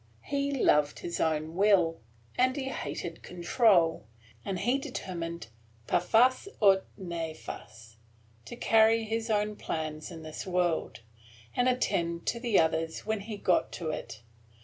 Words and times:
He 0.23 0.51
loved 0.51 0.97
his 1.01 1.19
own 1.19 1.55
will, 1.55 2.01
and 2.35 2.55
he 2.55 2.69
hated 2.69 3.21
control, 3.21 4.07
and 4.43 4.57
he 4.57 4.79
determined, 4.79 5.49
per 5.85 5.99
fas 5.99 6.47
aut 6.59 6.85
nefas, 6.97 7.97
to 8.45 8.55
carry 8.55 9.03
his 9.03 9.29
own 9.29 9.55
plans 9.57 10.09
in 10.09 10.23
this 10.23 10.47
world, 10.47 11.01
and 11.55 11.69
attend 11.69 12.25
to 12.25 12.39
the 12.39 12.59
other 12.59 12.87
when 13.05 13.19
he 13.19 13.37
got 13.37 13.71
to 13.73 13.91
it. 13.91 14.23